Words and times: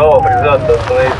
Право, 0.00 0.18
признаться, 0.20 0.74
остановиться. 0.76 1.18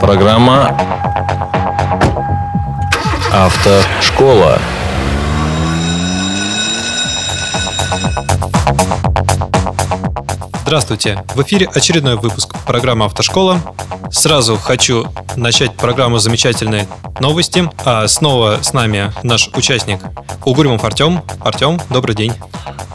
Программа 0.00 0.78
«Автошкола». 3.32 4.60
Здравствуйте! 10.62 11.24
В 11.34 11.42
эфире 11.42 11.68
очередной 11.74 12.14
выпуск 12.14 12.54
программы 12.64 13.06
«Автошкола». 13.06 13.58
Сразу 14.12 14.56
хочу 14.56 15.08
начать 15.34 15.74
программу 15.74 16.18
замечательной 16.18 16.86
новости. 17.18 17.68
А 17.84 18.06
снова 18.06 18.58
с 18.62 18.72
нами 18.72 19.12
наш 19.24 19.48
участник 19.48 19.98
Угрюмов 20.44 20.84
Артем. 20.84 21.22
Артем, 21.40 21.80
добрый 21.90 22.14
день. 22.14 22.32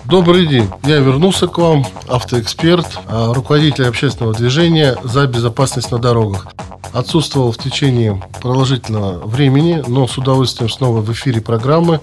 Добрый 0.09 0.47
день. 0.47 0.69
Я 0.85 0.99
вернулся 0.99 1.47
к 1.47 1.57
вам, 1.57 1.85
автоэксперт, 2.07 2.97
а, 3.07 3.33
руководитель 3.33 3.87
общественного 3.87 4.33
движения 4.33 4.95
за 5.03 5.27
безопасность 5.27 5.91
на 5.91 5.99
дорогах. 5.99 6.47
Отсутствовал 6.93 7.51
в 7.51 7.57
течение 7.57 8.23
продолжительного 8.41 9.27
времени, 9.27 9.83
но 9.85 10.07
с 10.07 10.17
удовольствием 10.17 10.69
снова 10.69 11.01
в 11.01 11.11
эфире 11.11 11.41
программы. 11.41 11.99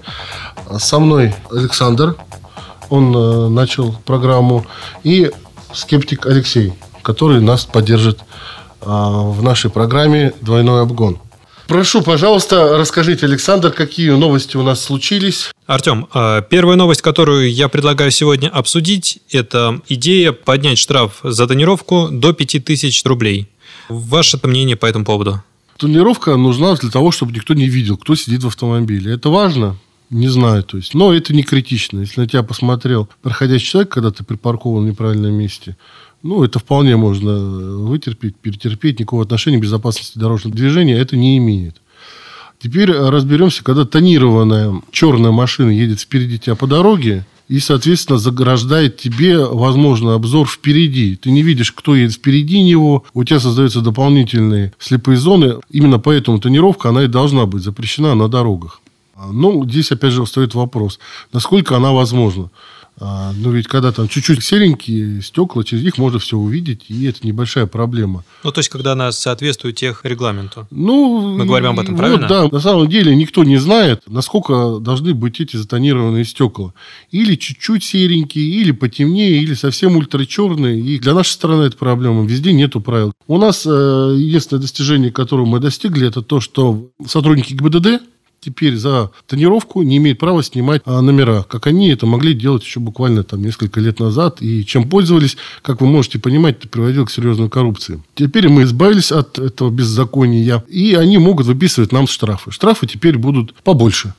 Со 0.77 0.99
мной 0.99 1.33
Александр, 1.49 2.15
он 2.89 3.15
э, 3.15 3.47
начал 3.47 3.95
программу, 4.05 4.67
и 5.03 5.31
скептик 5.73 6.27
Алексей, 6.27 6.73
который 7.01 7.41
нас 7.41 7.65
поддержит 7.65 8.19
а, 8.81 9.23
в 9.31 9.41
нашей 9.41 9.71
программе 9.71 10.31
«Двойной 10.41 10.83
обгон». 10.83 11.17
Прошу, 11.67 12.03
пожалуйста, 12.03 12.77
расскажите, 12.77 13.25
Александр, 13.25 13.71
какие 13.71 14.11
новости 14.11 14.55
у 14.55 14.61
нас 14.61 14.83
случились. 14.83 15.51
Артем, 15.65 16.07
а, 16.13 16.41
первая 16.41 16.77
новость, 16.77 17.01
которую 17.01 17.51
я 17.51 17.69
предлагаю 17.69 18.11
сегодня 18.11 18.49
обсудить, 18.49 19.19
это 19.31 19.81
идея 19.89 20.31
поднять 20.31 20.77
штраф 20.77 21.19
за 21.23 21.47
тонировку 21.47 22.09
до 22.11 22.33
5000 22.33 23.03
рублей. 23.05 23.47
Ваше 23.89 24.39
мнение 24.43 24.75
по 24.75 24.85
этому 24.85 25.05
поводу? 25.05 25.43
Тонировка 25.77 26.35
нужна 26.37 26.75
для 26.75 26.91
того, 26.91 27.11
чтобы 27.11 27.31
никто 27.33 27.55
не 27.55 27.67
видел, 27.67 27.97
кто 27.97 28.15
сидит 28.15 28.43
в 28.43 28.47
автомобиле. 28.47 29.13
Это 29.13 29.29
важно? 29.29 29.75
Не 30.11 30.27
знаю, 30.27 30.63
то 30.63 30.77
есть. 30.77 30.93
Но 30.93 31.13
это 31.13 31.33
не 31.33 31.41
критично. 31.41 32.01
Если 32.01 32.21
на 32.21 32.27
тебя 32.27 32.43
посмотрел 32.43 33.09
проходящий 33.23 33.71
человек, 33.71 33.91
когда 33.91 34.11
ты 34.11 34.23
припаркован 34.23 34.83
в 34.83 34.87
неправильном 34.87 35.33
месте, 35.33 35.77
ну, 36.25 36.43
это 36.43 36.57
вполне 36.57 36.97
можно 36.97 37.37
вытерпеть, 37.37 38.35
перетерпеть. 38.35 38.99
Никакого 38.99 39.21
отношения 39.21 39.59
к 39.59 39.61
безопасности 39.61 40.17
дорожного 40.17 40.57
движения 40.57 40.97
это 40.97 41.15
не 41.15 41.37
имеет. 41.37 41.75
Теперь 42.59 42.91
разберемся, 42.91 43.63
когда 43.63 43.85
тонированная 43.85 44.81
черная 44.91 45.29
машина 45.29 45.69
едет 45.69 46.01
впереди 46.01 46.39
тебя 46.39 46.55
по 46.55 46.65
дороге, 46.65 47.27
и, 47.47 47.59
соответственно, 47.59 48.17
заграждает 48.17 48.97
тебе, 48.97 49.37
возможно, 49.45 50.15
обзор 50.15 50.47
впереди. 50.47 51.15
Ты 51.15 51.29
не 51.29 51.43
видишь, 51.43 51.71
кто 51.71 51.95
едет 51.95 52.15
впереди 52.15 52.63
него, 52.63 53.05
у 53.13 53.23
тебя 53.23 53.39
создаются 53.39 53.81
дополнительные 53.81 54.73
слепые 54.79 55.17
зоны. 55.17 55.57
Именно 55.69 55.99
поэтому 55.99 56.39
тонировка, 56.39 56.89
она 56.89 57.03
и 57.03 57.07
должна 57.07 57.45
быть 57.45 57.61
запрещена 57.61 58.15
на 58.15 58.29
дорогах. 58.29 58.81
Ну, 59.31 59.63
здесь, 59.69 59.91
опять 59.91 60.11
же, 60.11 60.25
встает 60.25 60.55
вопрос, 60.55 60.97
насколько 61.31 61.77
она 61.77 61.91
возможна. 61.91 62.49
А, 62.99 63.33
ну, 63.33 63.51
ведь 63.51 63.67
когда 63.67 63.91
там 63.91 64.07
чуть-чуть 64.07 64.43
серенькие 64.43 65.21
стекла, 65.21 65.63
через 65.63 65.83
них 65.83 65.97
можно 65.97 66.17
все 66.17 66.37
увидеть, 66.37 66.85
и 66.87 67.05
это 67.05 67.25
небольшая 67.27 67.65
проблема. 67.65 68.23
Ну, 68.43 68.51
то 68.51 68.59
есть, 68.59 68.69
когда 68.69 68.93
она 68.93 69.11
соответствует 69.11 69.75
тех 69.75 70.05
регламенту. 70.05 70.67
Ну, 70.71 71.35
мы 71.35 71.45
говорим 71.45 71.71
об 71.71 71.79
этом, 71.79 71.97
правильно? 71.97 72.27
Вот, 72.27 72.29
да, 72.29 72.47
на 72.47 72.59
самом 72.61 72.87
деле 72.87 73.13
никто 73.15 73.43
не 73.43 73.57
знает, 73.57 74.03
насколько 74.07 74.79
должны 74.79 75.13
быть 75.13 75.41
эти 75.41 75.57
затонированные 75.57 76.23
стекла. 76.23 76.73
Или 77.11 77.35
чуть-чуть 77.35 77.83
серенькие, 77.83 78.45
или 78.45 78.71
потемнее, 78.71 79.41
или 79.41 79.55
совсем 79.55 79.97
ультрачерные. 79.97 80.79
И 80.79 80.97
для 80.99 81.13
нашей 81.13 81.31
страны 81.31 81.63
это 81.63 81.75
проблема. 81.75 82.25
Везде 82.25 82.53
нету 82.53 82.79
правил. 82.79 83.11
У 83.27 83.37
нас 83.37 83.65
э, 83.65 84.15
единственное 84.17 84.61
достижение, 84.61 85.11
которого 85.11 85.45
мы 85.45 85.59
достигли, 85.59 86.07
это 86.07 86.21
то, 86.21 86.39
что 86.39 86.91
сотрудники 87.05 87.53
ГИБДД 87.53 88.01
теперь 88.45 88.75
за 88.75 89.11
тонировку 89.27 89.81
не 89.81 89.97
имеет 89.97 90.19
права 90.19 90.43
снимать 90.43 90.81
а, 90.85 91.01
номера, 91.01 91.43
как 91.43 91.65
они 91.65 91.89
это 91.89 92.05
могли 92.05 92.33
делать 92.33 92.63
еще 92.63 92.79
буквально 92.79 93.23
там 93.23 93.41
несколько 93.41 93.79
лет 93.79 93.99
назад. 93.99 94.41
И 94.41 94.63
чем 94.65 94.87
пользовались, 94.87 95.35
как 95.63 95.81
вы 95.81 95.87
можете 95.87 96.19
понимать, 96.19 96.59
это 96.59 96.67
приводило 96.67 97.05
к 97.05 97.11
серьезной 97.11 97.49
коррупции. 97.49 98.03
Теперь 98.13 98.47
мы 98.47 98.63
избавились 98.63 99.11
от 99.11 99.39
этого 99.39 99.71
беззакония, 99.71 100.63
и 100.67 100.93
они 100.93 101.17
могут 101.17 101.47
выписывать 101.47 101.91
нам 101.91 102.07
штрафы. 102.07 102.51
Штрафы 102.51 102.85
теперь 102.85 103.17
будут 103.17 103.53
побольше 103.63 104.13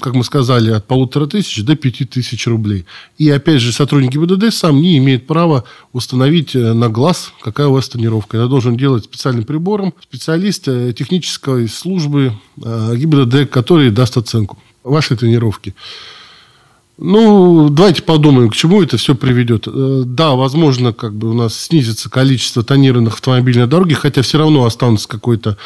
как 0.00 0.14
мы 0.14 0.24
сказали, 0.24 0.70
от 0.70 0.86
полутора 0.86 1.26
тысяч 1.26 1.62
до 1.64 1.74
пяти 1.74 2.04
тысяч 2.04 2.46
рублей. 2.46 2.84
И 3.18 3.30
опять 3.30 3.60
же, 3.60 3.72
сотрудник 3.72 4.12
ГИБДД 4.12 4.52
сам 4.52 4.80
не 4.80 4.98
имеет 4.98 5.26
права 5.26 5.64
установить 5.92 6.54
э, 6.54 6.72
на 6.72 6.88
глаз, 6.88 7.32
какая 7.40 7.68
у 7.68 7.72
вас 7.72 7.88
тонировка. 7.88 8.36
Это 8.36 8.48
должен 8.48 8.76
делать 8.76 9.04
специальным 9.04 9.44
прибором 9.44 9.94
специалист 10.02 10.68
э, 10.68 10.92
технической 10.92 11.68
службы 11.68 12.34
э, 12.62 12.96
ГИБДД, 12.96 13.50
который 13.50 13.90
даст 13.90 14.16
оценку 14.16 14.58
вашей 14.82 15.16
тонировки. 15.16 15.74
Ну, 16.96 17.70
давайте 17.70 18.02
подумаем, 18.02 18.50
к 18.50 18.54
чему 18.54 18.80
это 18.80 18.98
все 18.98 19.16
приведет. 19.16 19.66
Да, 20.14 20.36
возможно, 20.36 20.92
как 20.92 21.12
бы 21.12 21.30
у 21.30 21.34
нас 21.34 21.58
снизится 21.58 22.08
количество 22.08 22.62
тонированных 22.62 23.14
автомобилей 23.14 23.60
на 23.60 23.66
дороге, 23.66 23.96
хотя 23.96 24.22
все 24.22 24.38
равно 24.38 24.64
останутся 24.64 25.08
какой-то 25.08 25.58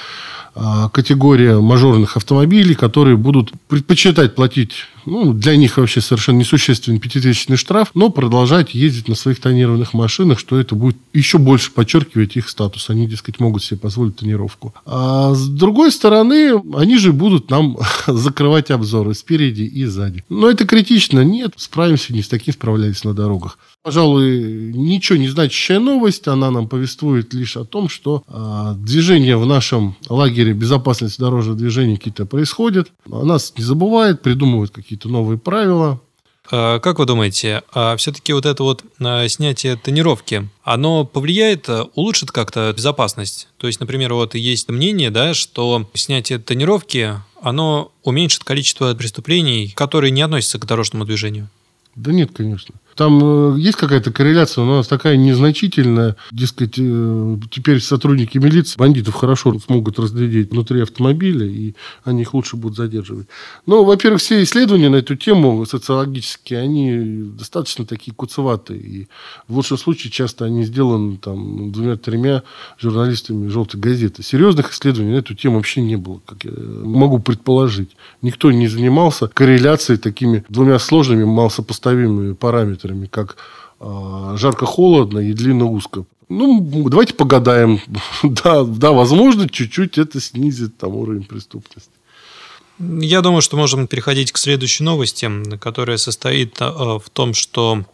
категория 0.93 1.61
мажорных 1.61 2.17
автомобилей, 2.17 2.75
которые 2.75 3.17
будут 3.17 3.53
предпочитать 3.69 4.35
платить, 4.35 4.87
ну, 5.09 5.33
для 5.33 5.57
них 5.57 5.77
вообще 5.77 6.01
совершенно 6.01 6.39
несущественный 6.39 6.99
пятитысячный 6.99 7.57
штраф, 7.57 7.91
но 7.95 8.11
продолжать 8.11 8.75
ездить 8.75 9.09
на 9.09 9.15
своих 9.15 9.41
тонированных 9.41 9.95
машинах, 9.95 10.39
что 10.39 10.59
это 10.59 10.75
будет 10.75 10.97
еще 11.15 11.39
больше 11.39 11.71
подчеркивать 11.73 12.37
их 12.37 12.49
статус. 12.49 12.91
Они, 12.91 13.07
дескать, 13.07 13.41
могут 13.41 13.65
себе 13.65 13.79
позволить 13.79 14.17
тонировку. 14.17 14.75
А 14.85 15.33
с 15.35 15.49
другой 15.49 15.93
стороны, 15.93 16.61
они 16.75 16.99
же 16.99 17.13
будут 17.13 17.51
нам 17.51 17.79
закрывать 18.07 18.71
обзоры 18.71 19.15
спереди 19.15 19.63
и 19.63 19.87
сзади. 19.87 20.25
Но 20.29 20.51
это 20.51 20.67
критично. 20.67 21.21
Нет, 21.21 21.55
справимся, 21.57 22.13
не 22.13 22.23
с 22.23 22.29
таким 22.29 22.53
справлялись 22.53 23.05
на 23.05 23.15
дорогах. 23.15 23.59
Пожалуй, 23.89 24.71
ничего 24.75 25.17
не 25.17 25.29
значащая 25.29 25.79
новость. 25.79 26.29
Она 26.29 26.51
нам 26.51 26.69
повествует 26.69 27.33
лишь 27.33 27.57
о 27.57 27.65
том, 27.65 27.89
что 27.89 28.23
э, 28.29 28.75
движение 28.77 29.39
в 29.39 29.47
нашем 29.47 29.97
лагере 30.11 30.53
безопасности 30.53 31.19
дорожного 31.19 31.57
движения 31.57 31.97
какие-то 31.97 32.27
происходят. 32.27 32.93
О 33.11 33.25
нас 33.25 33.55
не 33.57 33.65
забывают, 33.65 34.21
придумывают 34.21 34.73
какие-то 34.73 35.09
новые 35.09 35.39
правила. 35.39 36.03
А, 36.51 36.81
как 36.81 36.99
вы 36.99 37.07
думаете, 37.07 37.63
а 37.73 37.97
все-таки 37.97 38.35
вот 38.35 38.45
это 38.45 38.63
вот 38.63 38.85
снятие 39.29 39.77
тонировки, 39.77 40.51
оно 40.65 41.07
повлияет, 41.07 41.71
улучшит 41.95 42.31
как-то 42.31 42.75
безопасность? 42.77 43.49
То 43.57 43.69
есть, 43.69 43.81
например, 43.81 44.13
вот 44.13 44.35
есть 44.35 44.69
мнение, 44.69 45.11
да, 45.11 45.33
что 45.33 45.89
снятие 45.95 46.39
тонировки, 46.39 47.15
оно 47.41 47.91
уменьшит 48.03 48.45
количество 48.45 48.93
преступлений, 48.93 49.73
которые 49.75 50.11
не 50.11 50.21
относятся 50.21 50.59
к 50.59 50.67
дорожному 50.67 51.07
движению? 51.07 51.49
Да 51.97 52.13
нет, 52.13 52.33
конечно. 52.37 52.75
Там 52.99 53.55
э, 53.55 53.61
есть 53.61 53.77
какая-то 53.77 54.11
корреляция, 54.11 54.65
но 54.65 54.73
у 54.73 54.77
нас 54.79 54.89
такая 54.89 55.17
незначительная. 55.17 56.17
Дескать, 56.33 56.75
э, 56.79 57.37
теперь 57.49 57.81
сотрудники 57.81 58.39
милиции 58.39 58.77
бандитов 58.77 59.15
хорошо 59.15 59.57
смогут 59.61 60.01
разглядеть 60.01 60.51
внутри 60.51 60.81
автомобиля, 60.81 61.47
и 61.47 61.75
они 62.03 62.23
их 62.23 62.35
лучше 62.35 62.57
будут 62.57 62.77
задерживать. 62.77 63.29
Но, 63.67 63.85
во-первых, 63.85 64.21
все 64.21 64.43
исследования 64.43 64.89
на 64.89 64.97
эту 64.97 65.15
тему 65.15 65.65
социологические, 65.65 66.59
они 66.59 67.31
достаточно 67.39 67.87
такие 67.87 68.13
куцеватые. 68.13 68.81
И 68.81 69.09
в 69.47 69.55
лучшем 69.55 69.79
случае 69.79 70.11
часто 70.11 70.47
они 70.47 70.65
сделаны 70.65 71.19
там 71.19 71.71
двумя-тремя 71.71 72.43
журналистами 72.81 73.47
желтой 73.47 73.79
газеты. 73.81 74.25
Серьезных 74.25 74.73
исследований 74.73 75.13
на 75.13 75.19
эту 75.19 75.37
тему 75.37 75.59
вообще 75.59 75.83
не 75.83 75.95
было, 75.95 76.21
как 76.27 76.43
я 76.43 76.51
могу 76.83 77.21
предположить. 77.21 77.91
Никто 78.23 78.51
не 78.51 78.67
занимался 78.67 79.29
корреляцией 79.29 80.01
такими 80.01 80.45
двумя 80.49 80.81
сложными, 80.81 81.23
малосопоставимыми 81.23 82.33
параметрами 82.33 82.88
параметрами, 82.89 83.07
как 83.07 83.37
э, 83.81 84.35
жарко-холодно 84.37 85.19
и 85.19 85.33
длинно-узко. 85.33 86.05
Ну, 86.29 86.89
давайте 86.89 87.15
погадаем. 87.15 87.81
да, 88.23 88.65
да, 88.65 88.93
возможно, 88.93 89.49
чуть-чуть 89.49 89.99
это 89.99 90.21
снизит 90.21 90.77
там 90.77 90.95
уровень 90.95 91.25
преступности. 91.25 91.91
Я 92.79 93.23
думаю, 93.23 93.43
что 93.43 93.57
можем 93.57 93.89
переходить 93.89 94.31
к 94.31 94.39
следующей 94.39 94.85
новости, 94.85 95.29
которая 95.59 95.97
состоит 95.97 96.61
э, 96.61 96.65
в 96.67 97.11
том, 97.13 97.35
что 97.35 97.85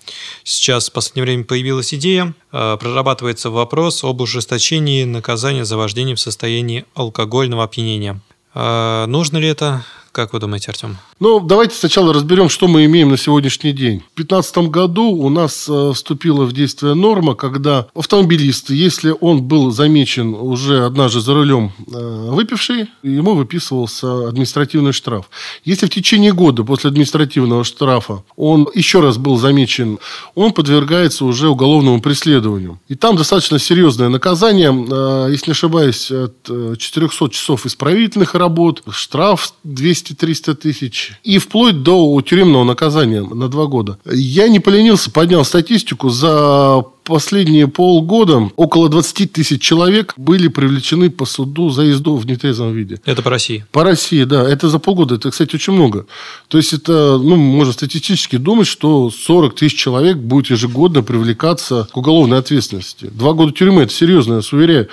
сейчас 0.42 0.90
в 0.90 0.92
последнее 0.92 1.24
время 1.24 1.44
появилась 1.44 1.94
идея, 1.94 2.34
э, 2.52 2.76
прорабатывается 2.78 3.50
вопрос 3.50 4.04
об 4.04 4.20
ужесточении 4.20 5.04
наказания 5.04 5.64
за 5.64 5.76
вождение 5.76 6.14
в 6.14 6.20
состоянии 6.20 6.84
алкогольного 6.94 7.64
опьянения. 7.64 8.20
Нужно 8.56 9.38
ли 9.38 9.48
это? 9.48 9.84
Как 10.14 10.32
вы 10.32 10.38
думаете, 10.38 10.70
Артем? 10.70 10.96
Ну, 11.18 11.40
давайте 11.40 11.74
сначала 11.74 12.14
разберем, 12.14 12.48
что 12.48 12.68
мы 12.68 12.84
имеем 12.84 13.08
на 13.10 13.16
сегодняшний 13.16 13.72
день. 13.72 13.98
В 14.12 14.18
2015 14.18 14.58
году 14.70 15.10
у 15.10 15.28
нас 15.28 15.68
э, 15.68 15.90
вступила 15.92 16.44
в 16.44 16.52
действие 16.52 16.94
норма, 16.94 17.34
когда 17.34 17.88
автомобилист, 17.96 18.70
если 18.70 19.12
он 19.20 19.42
был 19.42 19.72
замечен 19.72 20.34
уже 20.34 20.84
однажды 20.86 21.18
за 21.18 21.34
рулем 21.34 21.72
э, 21.92 22.28
выпивший, 22.30 22.90
ему 23.02 23.34
выписывался 23.34 24.28
административный 24.28 24.92
штраф. 24.92 25.28
Если 25.64 25.86
в 25.86 25.90
течение 25.90 26.32
года 26.32 26.62
после 26.62 26.90
административного 26.90 27.64
штрафа 27.64 28.22
он 28.36 28.68
еще 28.72 29.00
раз 29.00 29.18
был 29.18 29.36
замечен, 29.36 29.98
он 30.36 30.52
подвергается 30.52 31.24
уже 31.24 31.48
уголовному 31.48 32.00
преследованию. 32.00 32.78
И 32.86 32.94
там 32.94 33.16
достаточно 33.16 33.58
серьезное 33.58 34.10
наказание, 34.10 34.70
э, 34.70 35.32
если 35.32 35.50
не 35.50 35.54
ошибаюсь, 35.54 36.08
от 36.12 36.78
400 36.78 37.30
часов 37.30 37.66
исправительных 37.66 38.36
работ, 38.36 38.84
штраф 38.92 39.52
200-300 40.12 40.54
тысяч 40.54 41.12
и 41.22 41.38
вплоть 41.38 41.82
до 41.82 42.20
тюремного 42.20 42.64
наказания 42.64 43.22
на 43.22 43.48
два 43.48 43.66
года. 43.66 43.98
Я 44.04 44.48
не 44.48 44.60
поленился, 44.60 45.10
поднял 45.10 45.44
статистику 45.44 46.10
за 46.10 46.84
последние 47.04 47.68
полгода 47.68 48.50
около 48.56 48.88
20 48.88 49.32
тысяч 49.32 49.62
человек 49.62 50.14
были 50.16 50.48
привлечены 50.48 51.10
по 51.10 51.26
суду 51.26 51.70
за 51.70 51.82
езду 51.82 52.16
в 52.16 52.26
нетрезвом 52.26 52.72
виде. 52.72 53.00
Это 53.04 53.22
по 53.22 53.30
России? 53.30 53.64
По 53.70 53.84
России, 53.84 54.24
да. 54.24 54.48
Это 54.48 54.68
за 54.68 54.78
полгода. 54.78 55.14
Это, 55.14 55.30
кстати, 55.30 55.54
очень 55.54 55.74
много. 55.74 56.06
То 56.48 56.58
есть, 56.58 56.72
это, 56.72 57.18
ну, 57.18 57.36
можно 57.36 57.72
статистически 57.72 58.36
думать, 58.36 58.66
что 58.66 59.10
40 59.10 59.54
тысяч 59.54 59.78
человек 59.78 60.16
будет 60.16 60.50
ежегодно 60.50 61.02
привлекаться 61.02 61.88
к 61.92 61.96
уголовной 61.96 62.38
ответственности. 62.38 63.06
Два 63.12 63.32
года 63.34 63.52
тюрьмы– 63.52 63.82
это 63.84 63.92
серьезно, 63.92 64.32
я 64.32 64.36
вас 64.36 64.52
уверяю. 64.52 64.88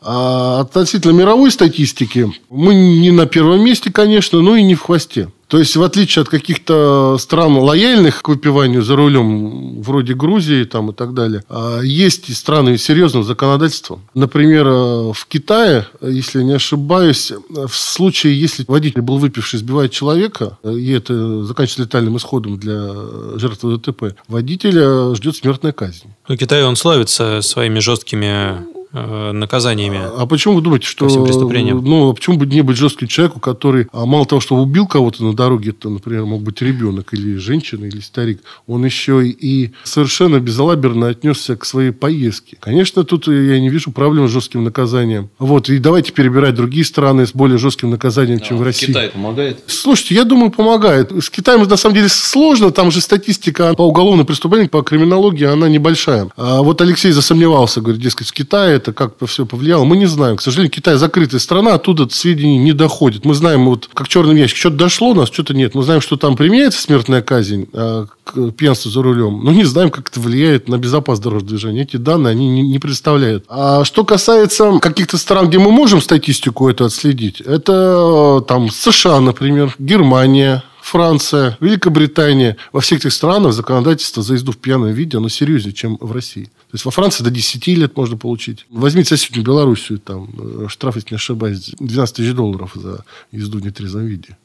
А 0.00 0.60
относительно 0.60 1.12
мировой 1.12 1.50
статистики, 1.50 2.32
мы 2.50 2.74
не 2.74 3.10
на 3.10 3.26
первом 3.26 3.64
месте, 3.64 3.90
конечно, 3.90 4.40
но 4.40 4.56
и 4.56 4.62
не 4.62 4.74
в 4.74 4.82
хвосте. 4.82 5.28
То 5.48 5.58
есть, 5.58 5.76
в 5.76 5.82
отличие 5.82 6.22
от 6.22 6.28
каких-то 6.28 7.16
стран 7.18 7.56
лояльных 7.56 8.22
к 8.22 8.28
выпиванию 8.28 8.82
за 8.82 8.96
рулем, 8.96 9.82
вроде 9.82 10.14
Грузии 10.14 10.64
там, 10.64 10.90
и 10.90 10.94
так 10.94 11.14
далее, 11.14 11.44
а, 11.48 11.80
есть 11.80 12.28
и 12.28 12.32
страны 12.32 12.78
с 12.78 12.82
серьезным 12.82 13.24
законодательством. 13.24 14.02
Например, 14.14 14.66
э, 14.66 15.12
в 15.12 15.26
Китае, 15.28 15.86
если 16.00 16.42
не 16.42 16.52
ошибаюсь, 16.52 17.32
в 17.48 17.74
случае, 17.74 18.40
если 18.40 18.64
водитель 18.66 19.02
был 19.02 19.18
выпивший, 19.18 19.58
сбивает 19.58 19.92
человека, 19.92 20.58
и 20.64 20.90
это 20.92 21.44
заканчивается 21.44 21.82
летальным 21.82 22.16
исходом 22.16 22.58
для 22.58 22.92
жертвы 23.36 23.76
ДТП, 23.76 24.16
водителя 24.28 25.14
ждет 25.14 25.36
смертная 25.36 25.72
казнь. 25.72 26.08
Ну, 26.28 26.36
Китай, 26.36 26.64
он 26.64 26.76
славится 26.76 27.40
своими 27.42 27.78
жесткими 27.78 28.73
наказаниями. 28.94 30.00
А 30.16 30.26
почему 30.26 30.54
вы 30.54 30.62
думаете, 30.62 30.86
что... 30.86 31.08
всем 31.08 31.24
преступлениям. 31.24 31.84
Ну, 31.84 32.10
а 32.10 32.14
почему 32.14 32.36
бы 32.36 32.46
не 32.46 32.62
быть 32.62 32.76
жестким 32.76 33.08
человеку, 33.08 33.40
который 33.40 33.88
а 33.92 34.06
мало 34.06 34.24
того, 34.26 34.40
что 34.40 34.56
убил 34.56 34.86
кого-то 34.86 35.24
на 35.24 35.34
дороге, 35.34 35.70
это, 35.70 35.88
например, 35.88 36.24
мог 36.24 36.42
быть 36.42 36.62
ребенок 36.62 37.12
или 37.12 37.36
женщина, 37.36 37.84
или 37.84 38.00
старик, 38.00 38.40
он 38.66 38.84
еще 38.84 39.26
и 39.26 39.72
совершенно 39.82 40.40
безалаберно 40.40 41.08
отнесся 41.08 41.56
к 41.56 41.64
своей 41.64 41.90
поездке. 41.90 42.56
Конечно, 42.60 43.04
тут 43.04 43.26
я 43.26 43.60
не 43.60 43.68
вижу 43.68 43.90
проблем 43.90 44.28
с 44.28 44.30
жестким 44.30 44.64
наказанием. 44.64 45.30
Вот, 45.38 45.68
и 45.68 45.78
давайте 45.78 46.12
перебирать 46.12 46.54
другие 46.54 46.84
страны 46.84 47.26
с 47.26 47.32
более 47.32 47.58
жестким 47.58 47.90
наказанием, 47.90 48.40
чем 48.40 48.58
а, 48.58 48.60
в 48.60 48.62
России. 48.62 48.86
Китай 48.86 49.08
помогает? 49.08 49.60
Слушайте, 49.66 50.14
я 50.14 50.24
думаю, 50.24 50.50
помогает. 50.50 51.10
С 51.12 51.30
Китаем, 51.30 51.62
на 51.62 51.76
самом 51.76 51.96
деле, 51.96 52.08
сложно. 52.08 52.70
Там 52.70 52.90
же 52.90 53.00
статистика 53.00 53.74
по 53.74 53.82
уголовным 53.82 54.26
преступлениям, 54.26 54.68
по 54.68 54.82
криминологии, 54.82 55.46
она 55.46 55.68
небольшая. 55.68 56.28
А 56.36 56.62
вот 56.62 56.80
Алексей 56.80 57.12
засомневался, 57.12 57.80
говорит, 57.80 58.02
дескать, 58.02 58.28
в 58.28 58.32
Китае 58.32 58.78
это 58.84 58.92
как-то 58.92 59.26
все 59.26 59.46
повлияло. 59.46 59.84
Мы 59.84 59.96
не 59.96 60.06
знаем. 60.06 60.36
К 60.36 60.42
сожалению, 60.42 60.70
Китай 60.70 60.96
закрытая 60.96 61.40
страна, 61.40 61.74
оттуда 61.74 62.06
сведений 62.10 62.58
не 62.58 62.72
доходит. 62.72 63.24
Мы 63.24 63.34
знаем, 63.34 63.64
вот 63.64 63.88
как 63.92 64.08
черным 64.08 64.36
ящик, 64.36 64.58
что-то 64.58 64.76
дошло 64.76 65.10
у 65.10 65.14
нас, 65.14 65.28
что-то 65.28 65.54
нет. 65.54 65.74
Мы 65.74 65.82
знаем, 65.82 66.02
что 66.02 66.16
там 66.16 66.36
применяется 66.36 66.80
смертная 66.80 67.22
казнь 67.22 67.66
а, 67.72 68.06
к 68.24 68.50
пьянству 68.52 68.90
за 68.90 69.02
рулем, 69.02 69.42
но 69.42 69.52
не 69.52 69.64
знаем, 69.64 69.90
как 69.90 70.10
это 70.10 70.20
влияет 70.20 70.68
на 70.68 70.76
безопасность 70.76 71.22
дорожного 71.22 71.48
движения. 71.48 71.82
Эти 71.82 71.96
данные 71.96 72.32
они 72.32 72.48
не, 72.48 72.62
не 72.62 72.78
представляют. 72.78 73.44
А 73.48 73.84
что 73.84 74.04
касается 74.04 74.78
каких-то 74.80 75.16
стран, 75.16 75.48
где 75.48 75.58
мы 75.58 75.70
можем 75.70 76.02
статистику 76.02 76.68
эту 76.68 76.84
отследить, 76.84 77.40
это 77.40 78.44
там 78.46 78.68
США, 78.68 79.20
например, 79.20 79.74
Германия, 79.78 80.62
Франция, 80.84 81.56
Великобритания. 81.60 82.58
Во 82.72 82.80
всех 82.80 83.00
этих 83.00 83.12
странах 83.14 83.54
законодательство 83.54 84.22
за 84.22 84.34
езду 84.34 84.52
в 84.52 84.58
пьяном 84.58 84.92
виде, 84.92 85.16
оно 85.16 85.30
серьезнее, 85.30 85.72
чем 85.72 85.96
в 85.98 86.12
России. 86.12 86.50
То 86.74 86.76
есть 86.76 86.86
во 86.86 86.90
Франции 86.90 87.22
до 87.22 87.30
10 87.30 87.68
лет 87.68 87.96
можно 87.96 88.16
получить. 88.16 88.66
Возьмите 88.68 89.10
соседнюю 89.10 89.44
Белоруссию, 89.44 90.00
там 90.00 90.28
э, 90.36 90.66
штраф, 90.68 90.96
если 90.96 91.14
не 91.14 91.16
ошибаюсь, 91.18 91.70
12 91.78 92.16
тысяч 92.16 92.32
долларов 92.32 92.72
за 92.74 93.04
езду 93.30 93.60
в 93.60 93.64
нетрезвом 93.64 94.06
виде. 94.06 94.36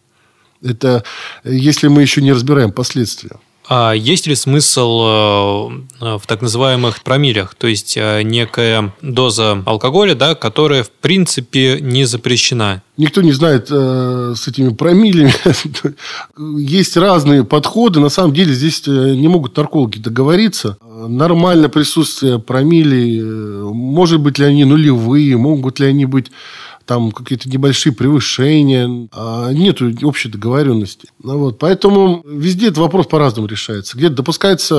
Это 0.61 1.03
если 1.43 1.87
мы 1.87 2.03
еще 2.03 2.21
не 2.21 2.31
разбираем 2.31 2.71
последствия. 2.71 3.39
А 3.71 3.93
есть 3.93 4.25
ли 4.25 4.33
смысл 4.33 5.03
э, 5.03 6.17
в 6.17 6.21
так 6.25 6.41
называемых 6.41 7.03
промилях, 7.03 7.53
то 7.53 7.67
есть 7.67 7.95
э, 7.97 8.23
некая 8.23 8.95
доза 9.03 9.61
алкоголя, 9.63 10.15
да, 10.15 10.33
которая 10.33 10.81
в 10.81 10.89
принципе 10.89 11.77
не 11.79 12.05
запрещена? 12.05 12.81
Никто 12.97 13.21
не 13.21 13.31
знает 13.31 13.67
э, 13.69 14.33
с 14.35 14.47
этими 14.47 14.69
промилями. 14.69 15.31
есть 16.59 16.97
разные 16.97 17.43
подходы. 17.43 17.99
На 17.99 18.09
самом 18.09 18.33
деле 18.33 18.53
здесь 18.53 18.81
э, 18.87 19.13
не 19.13 19.27
могут 19.27 19.55
наркологи 19.55 19.99
договориться. 19.99 20.79
Нормально 20.81 21.69
присутствие 21.69 22.39
промилей, 22.39 23.21
может 23.21 24.19
быть 24.19 24.39
ли 24.39 24.45
они 24.45 24.65
нулевые, 24.65 25.37
могут 25.37 25.79
ли 25.79 25.85
они 25.85 26.05
быть 26.05 26.31
там 26.89 27.11
какие-то 27.11 27.47
небольшие 27.47 27.93
превышения, 27.93 29.07
а 29.11 29.51
нет 29.51 29.79
общей 30.01 30.27
договоренности. 30.27 31.07
Ну, 31.21 31.37
вот. 31.37 31.59
Поэтому 31.59 32.23
везде 32.25 32.65
этот 32.65 32.79
вопрос 32.79 33.05
по-разному 33.05 33.47
решается. 33.47 33.95
Где-то 33.95 34.15
допускается 34.15 34.73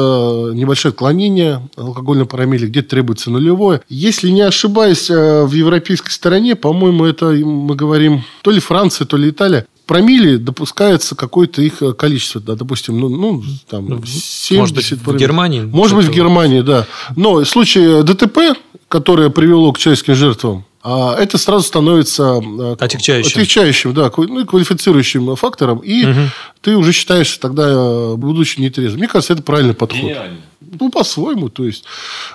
небольшое 0.53 0.91
отклонение 0.91 1.69
алкогольной 1.77 2.27
промилле, 2.27 2.67
где-то 2.67 2.89
требуется 2.89 3.31
нулевое. 3.31 3.83
Если 3.89 4.31
не 4.31 4.41
ошибаюсь, 4.41 5.09
э, 5.09 5.45
в 5.45 5.53
европейской 5.53 6.11
стороне, 6.11 6.57
по-моему, 6.57 7.05
это 7.05 7.27
мы 7.27 7.77
говорим 7.77 8.25
то 8.43 8.51
ли 8.51 8.59
Франция, 8.59 9.07
то 9.07 9.17
ли 9.17 9.31
Италия, 9.31 9.69
промили 9.87 10.35
допускается 10.37 11.15
какое-то 11.15 11.63
их 11.63 11.81
количество, 11.97 12.41
да, 12.41 12.57
допустим, 12.57 12.99
ну, 12.99 13.09
ну 13.09 13.41
там 13.69 14.05
70 14.05 14.59
Может 14.59 14.75
быть, 14.75 14.91
в 14.91 15.17
Германии? 15.17 15.61
Может 15.61 15.97
быть, 15.97 16.07
в 16.07 16.13
Германии, 16.13 16.63
да. 16.63 16.89
Но 17.15 17.35
в 17.35 17.45
случае 17.45 18.03
ДТП, 18.03 18.59
которое 18.89 19.31
привело 19.31 19.73
к 19.73 19.79
человеческим 19.79 20.17
жертвам, 20.17 20.65
а 20.83 21.15
это 21.19 21.37
сразу 21.37 21.65
становится 21.65 22.41
э, 22.43 22.77
отягчающим, 22.79 23.29
отягчающим 23.29 23.95
да, 23.95 24.11
ну, 24.17 24.47
квалифицирующим 24.47 25.37
фактором, 25.37 25.79
и 25.79 26.07
угу. 26.07 26.21
Ты 26.61 26.77
уже 26.77 26.93
считаешься 26.93 27.41
тогда, 27.41 27.69
э, 27.69 28.15
будучи 28.17 28.61
нетрезвым. 28.61 28.99
Мне 28.99 29.09
кажется, 29.09 29.33
это 29.33 29.43
правильный 29.43 29.75
подход. 29.75 30.01
Гениально. 30.01 30.41
Ну, 30.79 30.91
по-своему, 30.91 31.49
то 31.49 31.65
есть. 31.65 31.85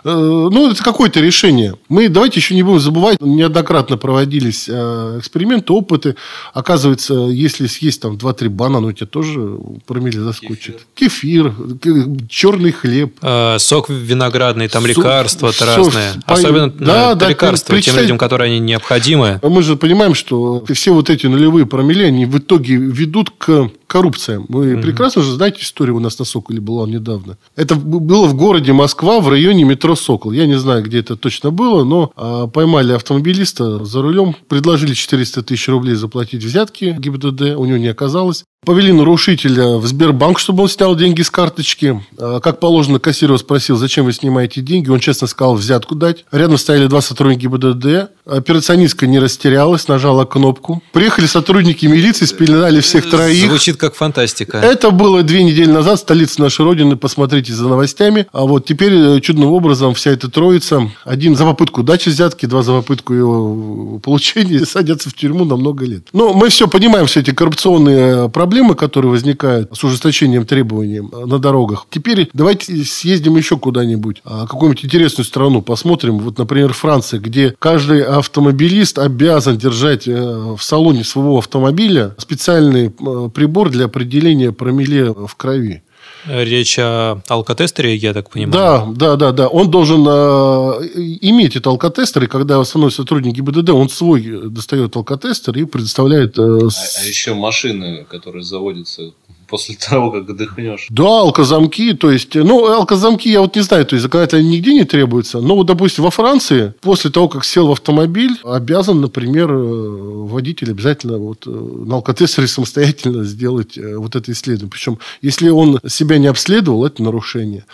Э, 0.03 0.09
ну, 0.11 0.71
это 0.71 0.83
какое-то 0.83 1.19
решение. 1.19 1.75
Мы, 1.89 2.09
давайте 2.09 2.39
еще 2.39 2.55
не 2.55 2.63
будем 2.63 2.79
забывать, 2.79 3.21
неоднократно 3.21 3.97
проводились 3.97 4.67
э, 4.67 5.15
эксперименты, 5.19 5.71
опыты. 5.73 6.15
Оказывается, 6.53 7.13
если 7.13 7.67
съесть 7.67 8.01
там 8.01 8.15
2-3 8.15 8.49
банана, 8.49 8.87
у 8.87 8.91
тебя 8.91 9.05
тоже 9.05 9.57
промили 9.85 10.17
заскочит. 10.17 10.85
Кефир, 10.95 11.53
Кефир 11.81 12.27
черный 12.27 12.71
хлеб. 12.71 13.15
Э, 13.21 13.57
сок 13.59 13.89
виноградный, 13.89 14.67
там 14.69 14.81
сок, 14.83 14.97
лекарства 14.97 15.51
сок, 15.51 15.67
разные. 15.67 16.13
По... 16.25 16.33
Особенно 16.33 16.71
да, 16.71 17.13
да, 17.13 17.29
лекарства 17.29 17.79
тем 17.79 17.95
людям, 17.95 18.17
которые 18.17 18.49
они 18.49 18.59
необходимы. 18.59 19.39
Мы 19.43 19.61
же 19.61 19.75
понимаем, 19.75 20.15
что 20.15 20.63
все 20.73 20.93
вот 20.93 21.11
эти 21.11 21.27
нулевые 21.27 21.67
промили, 21.67 22.03
они 22.03 22.25
в 22.25 22.39
итоге 22.39 22.75
ведут 22.75 23.29
к 23.37 23.69
коррупции. 23.87 24.14
Вы 24.47 24.73
mm 24.73 24.81
прекрасно 24.81 25.21
же 25.21 25.31
знаете 25.33 25.61
историю 25.61 25.95
у 25.95 25.99
нас 25.99 26.19
на 26.19 26.25
Соколе 26.25 26.59
была 26.59 26.87
недавно. 26.87 27.37
Это 27.55 27.75
было 27.75 28.27
в 28.27 28.35
городе 28.35 28.73
Москва 28.73 29.19
в 29.19 29.29
районе 29.29 29.63
метро 29.63 29.95
«Сокол». 29.95 30.31
Я 30.31 30.45
не 30.45 30.57
знаю, 30.57 30.83
где 30.83 30.99
это 30.99 31.15
точно 31.15 31.51
было, 31.51 31.83
но 31.83 32.11
а, 32.15 32.47
поймали 32.47 32.93
автомобилиста 32.93 33.83
за 33.83 34.01
рулем, 34.01 34.35
предложили 34.47 34.93
400 34.93 35.43
тысяч 35.43 35.67
рублей 35.67 35.95
заплатить 35.95 36.43
взятки 36.43 36.95
ГИБДД, 36.97 37.55
у 37.57 37.65
него 37.65 37.77
не 37.77 37.87
оказалось. 37.87 38.43
Повели 38.65 38.91
нарушителя 38.91 39.77
в 39.77 39.85
Сбербанк, 39.85 40.39
чтобы 40.39 40.63
он 40.63 40.69
снял 40.69 40.95
деньги 40.95 41.21
с 41.21 41.29
карточки. 41.29 42.03
А, 42.17 42.39
как 42.39 42.59
положено, 42.59 42.99
кассир 42.99 43.29
его 43.29 43.37
спросил, 43.37 43.77
зачем 43.77 44.05
вы 44.05 44.13
снимаете 44.13 44.61
деньги. 44.61 44.89
Он 44.89 44.99
честно 44.99 45.27
сказал, 45.27 45.53
взятку 45.53 45.93
дать. 45.93 46.25
Рядом 46.31 46.57
стояли 46.57 46.87
два 46.87 47.01
сотрудника 47.01 47.41
ГИБДД. 47.41 48.09
Операционистка 48.25 49.05
не 49.05 49.19
растерялась, 49.19 49.87
нажала 49.87 50.25
кнопку. 50.25 50.81
Приехали 50.93 51.27
сотрудники 51.27 51.85
милиции, 51.85 52.25
спеленали 52.25 52.79
всех 52.79 53.07
троих. 53.07 53.49
Звучит 53.49 53.77
как 53.77 53.93
фантастика. 53.93 54.57
Это 54.57 54.89
было 54.89 55.21
две 55.21 55.43
недели 55.43 55.69
назад, 55.69 55.99
столица 55.99 56.41
нашей 56.41 56.65
Родины. 56.65 56.95
Посмотрите 56.95 57.53
за 57.53 57.67
новостями. 57.67 58.25
А 58.31 58.45
вот 58.45 58.65
теперь 58.65 58.93
э, 58.93 59.19
чудным 59.21 59.51
образом 59.51 59.93
вся 59.93 60.09
эта 60.09 60.27
троица. 60.27 60.89
Один 61.03 61.35
за 61.35 61.43
попытку 61.43 61.83
дачи 61.83 62.09
взятки, 62.09 62.47
два 62.47 62.63
за 62.63 62.71
попытку 62.71 63.13
его 63.13 63.99
получения 64.03 64.65
садятся 64.65 65.11
в 65.11 65.13
тюрьму 65.13 65.45
на 65.45 65.55
много 65.55 65.85
лет. 65.85 66.07
Но 66.11 66.33
мы 66.33 66.49
все 66.49 66.67
понимаем, 66.67 67.05
все 67.05 67.19
эти 67.19 67.29
коррупционные 67.29 68.27
проблемы 68.29 68.54
проблемы, 68.55 68.75
которые 68.75 69.11
возникают 69.11 69.75
с 69.75 69.83
ужесточением 69.83 70.45
требований 70.45 71.01
на 71.01 71.39
дорогах. 71.39 71.87
Теперь 71.89 72.29
давайте 72.31 72.73
съездим 72.85 73.35
еще 73.35 73.57
куда-нибудь, 73.57 74.21
а, 74.23 74.47
какую-нибудь 74.47 74.85
интересную 74.85 75.25
страну 75.25 75.61
посмотрим. 75.61 76.19
Вот, 76.19 76.37
например, 76.37 76.71
Франция, 76.71 77.19
где 77.19 77.53
каждый 77.59 78.03
автомобилист 78.03 78.97
обязан 78.97 79.57
держать 79.57 80.07
э, 80.07 80.55
в 80.57 80.63
салоне 80.63 81.03
своего 81.03 81.39
автомобиля 81.39 82.15
специальный 82.17 82.87
э, 82.87 83.29
прибор 83.33 83.71
для 83.71 83.85
определения 83.85 84.53
промилле 84.53 85.11
в 85.11 85.35
крови. 85.35 85.83
Речь 86.27 86.79
о 86.79 87.21
алкотестере, 87.27 87.95
я 87.95 88.13
так 88.13 88.29
понимаю. 88.29 88.53
Да, 88.53 88.85
да, 88.87 89.15
да, 89.15 89.31
да. 89.31 89.47
Он 89.47 89.69
должен 89.69 90.05
э, 90.07 90.87
иметь 91.21 91.51
этот 91.51 91.67
алкотестер, 91.67 92.23
и 92.23 92.27
когда 92.27 92.59
основной 92.59 92.91
сотрудник 92.91 93.33
ГИБДД, 93.35 93.69
он 93.69 93.89
свой 93.89 94.49
достает 94.49 94.95
алкотестер 94.95 95.57
и 95.57 95.65
предоставляет... 95.65 96.37
Э, 96.39 96.41
а, 96.41 96.67
а 96.67 97.05
еще 97.05 97.33
машины, 97.33 98.05
которые 98.09 98.43
заводятся 98.43 99.11
после 99.47 99.75
того, 99.89 100.11
как 100.11 100.29
отдохнешь. 100.29 100.87
Да, 100.89 101.21
алкозамки, 101.21 101.93
то 101.93 102.11
есть, 102.11 102.35
ну, 102.35 102.65
алкозамки 102.65 103.27
я 103.27 103.41
вот 103.41 103.55
не 103.55 103.61
знаю, 103.61 103.85
то 103.85 103.95
есть 103.95 104.03
законодательно 104.03 104.41
нигде 104.41 104.73
не 104.73 104.83
требуется, 104.83 105.39
но 105.41 105.55
вот, 105.55 105.67
допустим, 105.67 106.03
во 106.03 106.11
Франции, 106.11 106.73
после 106.81 107.11
того, 107.11 107.29
как 107.29 107.45
сел 107.45 107.67
в 107.67 107.71
автомобиль, 107.71 108.37
обязан, 108.43 109.01
например, 109.01 109.51
э, 109.51 109.55
водитель 109.55 110.71
обязательно 110.71 111.17
вот 111.17 111.45
э, 111.47 111.49
на 111.49 111.95
алкотестере 111.95 112.47
самостоятельно 112.55 113.23
сделать 113.23 113.77
э, 113.77 113.95
вот 113.97 114.15
это 114.15 114.31
исследование. 114.31 114.71
Причем, 114.71 114.99
если 115.21 115.49
он 115.49 115.79
себя 115.87 116.17
не 116.17 116.27
обследовал, 116.27 116.85
это 116.85 117.03
нарушение. 117.03 117.65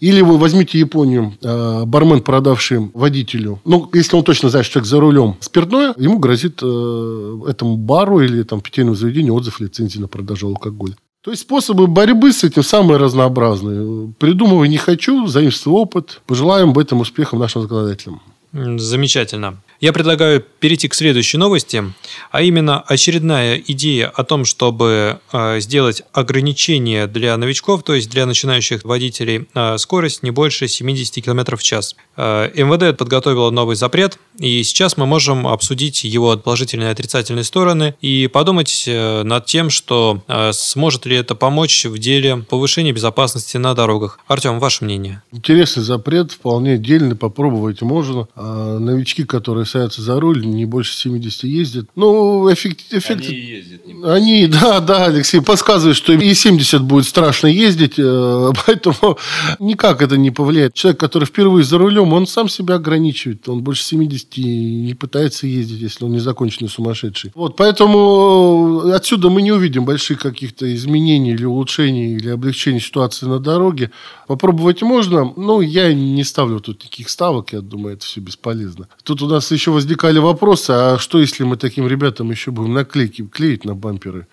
Или 0.00 0.20
вы 0.22 0.38
возьмите 0.38 0.78
Японию, 0.78 1.34
бармен, 1.42 2.22
продавший 2.22 2.90
водителю, 2.94 3.60
ну, 3.64 3.88
если 3.92 4.16
он 4.16 4.24
точно 4.24 4.48
знает, 4.48 4.66
что 4.66 4.74
человек 4.74 4.88
за 4.88 5.00
рулем 5.00 5.36
спиртное, 5.40 5.94
ему 5.96 6.18
грозит 6.18 6.56
этому 6.58 7.76
бару 7.76 8.20
или 8.20 8.42
там 8.42 8.60
питейному 8.60 8.96
заведению 8.96 9.34
отзыв 9.34 9.60
лицензии 9.60 9.98
на 9.98 10.08
продажу 10.08 10.48
алкоголя. 10.48 10.94
То 11.22 11.30
есть 11.30 11.42
способы 11.42 11.86
борьбы 11.86 12.32
с 12.32 12.44
этим 12.44 12.62
самые 12.62 12.96
разнообразные. 12.96 14.12
Придумывай 14.18 14.68
не 14.68 14.78
хочу, 14.78 15.26
заимствуй 15.26 15.74
опыт. 15.74 16.22
Пожелаем 16.26 16.72
в 16.72 16.78
этом 16.78 17.00
успехов 17.00 17.38
нашим 17.38 17.62
законодателям. 17.62 18.22
Замечательно. 18.52 19.58
Я 19.80 19.94
предлагаю 19.94 20.44
перейти 20.58 20.88
к 20.88 20.94
следующей 20.94 21.38
новости, 21.38 21.82
а 22.30 22.42
именно 22.42 22.80
очередная 22.80 23.56
идея 23.66 24.08
о 24.08 24.24
том, 24.24 24.44
чтобы 24.44 25.20
э, 25.32 25.60
сделать 25.60 26.02
ограничение 26.12 27.06
для 27.06 27.34
новичков, 27.38 27.82
то 27.82 27.94
есть 27.94 28.10
для 28.10 28.26
начинающих 28.26 28.84
водителей, 28.84 29.48
э, 29.54 29.78
скорость 29.78 30.22
не 30.22 30.32
больше 30.32 30.68
70 30.68 31.24
км 31.24 31.56
в 31.56 31.62
час. 31.62 31.96
Э, 32.18 32.50
МВД 32.54 32.94
подготовила 32.98 33.50
новый 33.50 33.74
запрет, 33.74 34.18
и 34.38 34.62
сейчас 34.64 34.98
мы 34.98 35.06
можем 35.06 35.46
обсудить 35.46 36.04
его 36.04 36.36
положительные 36.36 36.90
и 36.90 36.92
отрицательные 36.92 37.44
стороны 37.44 37.94
и 38.02 38.26
подумать 38.26 38.84
над 38.86 39.46
тем, 39.46 39.70
что 39.70 40.22
сможет 40.52 41.06
ли 41.06 41.16
это 41.16 41.34
помочь 41.34 41.84
в 41.84 41.98
деле 41.98 42.38
повышения 42.48 42.92
безопасности 42.92 43.56
на 43.56 43.74
дорогах. 43.74 44.18
Артем, 44.26 44.58
ваше 44.58 44.84
мнение? 44.84 45.22
Интересный 45.32 45.82
запрет, 45.82 46.32
вполне 46.32 46.78
дельный, 46.78 47.16
попробовать 47.16 47.82
можно. 47.82 48.28
А 48.34 48.78
новички, 48.78 49.24
которые 49.24 49.66
садятся 49.70 50.02
за 50.02 50.20
руль, 50.20 50.44
не 50.44 50.66
больше 50.66 50.94
70 50.94 51.44
ездят. 51.44 51.86
Ну, 51.96 52.52
эффект... 52.52 52.80
эффект... 52.90 53.22
Они 53.28 53.36
ездят. 53.36 53.86
Не 53.86 54.04
Они, 54.04 54.46
да, 54.46 54.80
да, 54.80 55.06
Алексей, 55.06 55.40
подсказывает, 55.40 55.96
что 55.96 56.12
и 56.12 56.34
70 56.34 56.82
будет 56.82 57.06
страшно 57.06 57.46
ездить, 57.46 57.94
э, 57.98 58.52
поэтому 58.66 59.18
никак 59.58 60.02
это 60.02 60.16
не 60.16 60.30
повлияет. 60.30 60.74
Человек, 60.74 61.00
который 61.00 61.24
впервые 61.24 61.64
за 61.64 61.78
рулем, 61.78 62.12
он 62.12 62.26
сам 62.26 62.48
себя 62.48 62.74
ограничивает. 62.74 63.48
Он 63.48 63.62
больше 63.62 63.84
70 63.84 64.36
не 64.36 64.94
пытается 64.94 65.46
ездить, 65.46 65.80
если 65.80 66.04
он 66.04 66.12
незаконченный 66.12 66.68
сумасшедший. 66.68 67.32
Вот, 67.34 67.56
поэтому 67.56 68.82
э, 68.84 68.92
отсюда 68.92 69.30
мы 69.30 69.42
не 69.42 69.52
увидим 69.52 69.84
больших 69.84 70.20
каких-то 70.20 70.72
изменений 70.74 71.32
или 71.32 71.44
улучшений, 71.44 72.14
или 72.16 72.28
облегчений 72.28 72.80
ситуации 72.80 73.26
на 73.26 73.38
дороге. 73.38 73.90
Попробовать 74.26 74.82
можно, 74.82 75.32
но 75.36 75.62
я 75.62 75.92
не 75.92 76.24
ставлю 76.24 76.60
тут 76.60 76.84
никаких 76.84 77.08
ставок, 77.08 77.52
я 77.52 77.60
думаю, 77.60 77.94
это 77.94 78.04
все 78.04 78.20
бесполезно. 78.20 78.88
Тут 79.02 79.22
у 79.22 79.26
нас 79.26 79.50
еще 79.50 79.59
возникали 79.68 80.18
вопросы, 80.18 80.70
а 80.70 80.98
что 80.98 81.18
если 81.18 81.44
мы 81.44 81.56
таким 81.56 81.86
ребятам 81.86 82.30
еще 82.30 82.50
будем 82.50 82.72
наклейки 82.72 83.26
клеить 83.26 83.64
на 83.64 83.74
бамперы? 83.74 84.26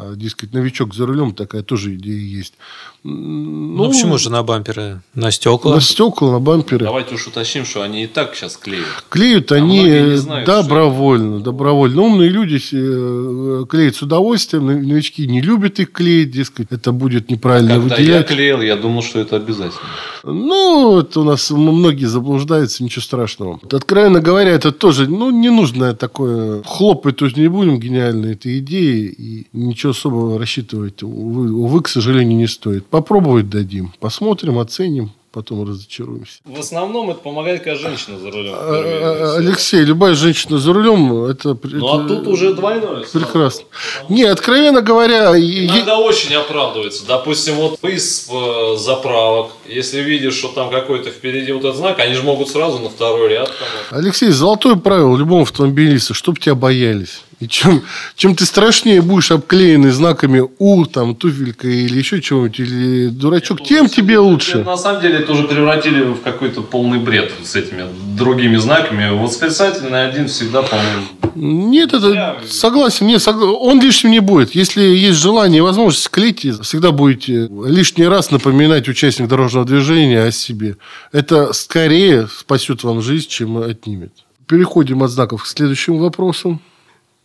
А, 0.00 0.14
дескать, 0.14 0.52
новичок 0.52 0.94
за 0.94 1.06
рулем, 1.06 1.34
такая 1.34 1.62
тоже 1.64 1.96
идея 1.96 2.20
есть. 2.20 2.54
Ну, 3.02 3.84
ну 3.84 3.90
почему 3.90 4.16
же 4.16 4.30
на 4.30 4.44
бамперы? 4.44 5.00
На 5.14 5.32
стекла? 5.32 5.74
На 5.74 5.80
стекла, 5.80 6.32
на 6.32 6.38
бамперы. 6.38 6.84
Давайте 6.84 7.16
уж 7.16 7.26
уточним, 7.26 7.64
что 7.64 7.82
они 7.82 8.04
и 8.04 8.06
так 8.06 8.36
сейчас 8.36 8.56
клеют. 8.56 8.86
Клеют 9.08 9.50
а 9.50 9.56
они 9.56 10.14
знают, 10.14 10.46
добровольно. 10.46 11.40
Добровольно. 11.40 12.02
Умные 12.02 12.28
люди 12.28 12.60
э, 12.72 13.64
клеят 13.68 13.96
с 13.96 14.02
удовольствием. 14.02 14.66
Новички 14.66 15.26
не 15.26 15.40
любят 15.40 15.80
их 15.80 15.90
клеить, 15.90 16.30
дескать, 16.30 16.68
это 16.70 16.92
будет 16.92 17.28
неправильно 17.28 17.74
Когда 17.74 17.96
выделять. 17.96 18.30
я 18.30 18.36
клеил, 18.36 18.60
я 18.62 18.76
думал, 18.76 19.02
что 19.02 19.18
это 19.18 19.34
обязательно. 19.34 19.82
Ну, 20.22 21.00
это 21.00 21.20
у 21.20 21.24
нас 21.24 21.50
многие 21.50 22.06
заблуждаются, 22.06 22.84
ничего 22.84 23.02
страшного. 23.02 23.60
Откровенно 23.70 24.20
говоря, 24.20 24.50
это 24.50 24.70
тоже, 24.70 25.08
ну, 25.08 25.30
ненужное 25.30 25.94
такое. 25.94 26.62
Хлопать 26.62 27.16
тут 27.16 27.36
не 27.36 27.48
будем 27.48 27.80
гениальной 27.80 28.34
этой 28.34 28.58
идеи. 28.58 29.06
И 29.18 29.46
ничего 29.52 29.87
особо 29.90 30.38
рассчитывать, 30.38 31.02
увы, 31.02 31.52
увы, 31.52 31.82
к 31.82 31.88
сожалению, 31.88 32.38
не 32.38 32.46
стоит. 32.46 32.86
Попробовать 32.86 33.48
дадим. 33.48 33.92
Посмотрим, 34.00 34.58
оценим 34.58 35.12
потом 35.38 35.68
разочаруемся. 35.68 36.40
В 36.44 36.58
основном 36.58 37.10
это 37.10 37.20
помогает, 37.20 37.62
когда 37.62 37.78
женщина 37.78 38.18
за 38.18 38.30
рулем. 38.30 38.54
А, 38.56 39.34
а, 39.34 39.36
Алексей, 39.36 39.84
любая 39.84 40.14
женщина 40.14 40.58
за 40.58 40.72
рулем, 40.72 41.24
это... 41.24 41.56
Ну, 41.62 41.86
а 41.86 42.08
тут 42.08 42.26
уже 42.26 42.54
двойное. 42.54 43.04
Прекрасно. 43.12 43.64
Не, 44.08 44.24
откровенно 44.24 44.80
говоря... 44.80 45.38
Иногда 45.38 45.92
е... 45.92 45.98
очень 45.98 46.34
оправдывается. 46.34 47.06
Допустим, 47.06 47.54
вот 47.54 47.78
из 47.84 48.28
э, 48.28 48.76
заправок, 48.78 49.52
если 49.68 50.00
видишь, 50.00 50.34
что 50.34 50.48
там 50.48 50.70
какой-то 50.70 51.10
впереди 51.10 51.52
вот 51.52 51.64
этот 51.64 51.76
знак, 51.76 52.00
они 52.00 52.14
же 52.14 52.22
могут 52.22 52.48
сразу 52.48 52.78
на 52.80 52.88
второй 52.88 53.28
ряд. 53.28 53.52
Алексей, 53.90 54.30
золотое 54.30 54.74
правило 54.74 55.16
любому 55.16 55.42
автомобилиста, 55.42 56.14
чтобы 56.14 56.40
тебя 56.40 56.54
боялись. 56.54 57.22
И 57.40 57.46
чем, 57.46 57.82
чем 58.16 58.34
ты 58.34 58.44
страшнее 58.44 59.00
будешь 59.00 59.30
обклеенный 59.30 59.90
знаками 59.90 60.42
«У», 60.58 60.84
там, 60.86 61.14
туфелька 61.14 61.68
или 61.68 61.96
еще 61.96 62.20
чего-нибудь, 62.20 62.58
или 62.58 63.06
дурачок, 63.08 63.62
тем 63.62 63.88
тебе 63.88 64.18
лучше. 64.18 64.64
На 64.64 64.76
самом 64.76 65.00
деле 65.00 65.18
это 65.18 65.32
уже 65.32 65.44
превратили 65.44 66.02
в 66.02 66.20
какой-то 66.20 66.62
полный 66.62 66.98
бред 66.98 67.32
с 67.44 67.54
этими 67.54 67.84
другими 68.16 68.56
знаками. 68.56 69.16
Вот 69.16 69.32
специальный 69.32 70.08
один 70.08 70.26
всегда, 70.26 70.62
по-моему... 70.62 71.04
Нет, 71.36 71.94
это 71.94 72.08
Я... 72.08 72.36
согласен. 72.48 73.06
Нет, 73.06 73.22
согла... 73.22 73.52
он 73.52 73.80
лишним 73.80 74.10
не 74.10 74.20
будет. 74.20 74.56
Если 74.56 74.82
есть 74.82 75.18
желание 75.18 75.58
и 75.58 75.60
возможность 75.60 76.08
клеить, 76.10 76.44
всегда 76.62 76.90
будете 76.90 77.48
лишний 77.64 78.08
раз 78.08 78.32
напоминать 78.32 78.88
участник 78.88 79.28
дорожного 79.28 79.64
движения 79.64 80.24
о 80.24 80.32
себе. 80.32 80.76
Это 81.12 81.52
скорее 81.52 82.26
спасет 82.26 82.82
вам 82.82 83.00
жизнь, 83.00 83.28
чем 83.28 83.58
отнимет. 83.58 84.12
Переходим 84.48 85.04
от 85.04 85.10
знаков 85.10 85.44
к 85.44 85.46
следующему 85.46 85.98
вопросу. 85.98 86.60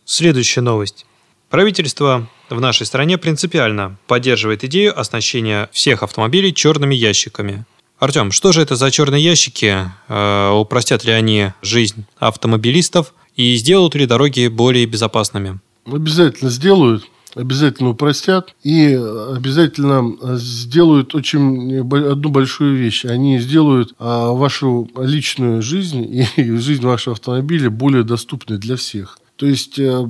Следующая 0.04 0.60
новость. 0.60 1.06
Правительство 1.48 2.28
в 2.50 2.60
нашей 2.60 2.84
стране 2.84 3.16
принципиально 3.16 3.96
поддерживает 4.06 4.64
идею 4.64 4.98
оснащения 4.98 5.70
всех 5.72 6.02
автомобилей 6.02 6.52
черными 6.52 6.94
ящиками. 6.94 7.64
Артем, 7.98 8.32
что 8.32 8.52
же 8.52 8.60
это 8.60 8.76
за 8.76 8.90
черные 8.90 9.22
ящики? 9.22 9.90
Э, 10.08 10.50
упростят 10.50 11.04
ли 11.04 11.12
они 11.12 11.52
жизнь 11.62 12.04
автомобилистов 12.18 13.14
и 13.34 13.56
сделают 13.56 13.94
ли 13.94 14.06
дороги 14.06 14.48
более 14.48 14.84
безопасными? 14.86 15.60
Обязательно 15.86 16.50
сделают 16.50 17.04
обязательно 17.34 17.90
упростят 17.90 18.54
и 18.62 18.94
обязательно 18.94 20.36
сделают 20.36 21.14
очень 21.14 21.80
одну 21.80 22.28
большую 22.28 22.76
вещь. 22.76 23.04
Они 23.04 23.40
сделают 23.40 23.92
а, 23.98 24.32
вашу 24.32 24.88
личную 24.96 25.60
жизнь 25.60 26.04
и 26.04 26.26
жизнь 26.58 26.84
вашего 26.84 27.14
автомобиля 27.14 27.70
более 27.70 28.04
доступной 28.04 28.58
для 28.58 28.76
всех. 28.76 29.18
То 29.36 29.46
есть 29.46 29.80
э, 29.80 30.06